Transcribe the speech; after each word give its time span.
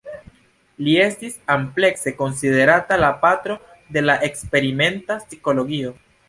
Li 0.85 0.93
estis 1.01 1.35
amplekse 1.55 2.13
konsiderata 2.21 2.97
la 3.03 3.11
"patro 3.27 3.59
de 3.99 4.05
la 4.07 4.17
eksperimenta 4.31 5.21
psikologio". 5.29 5.95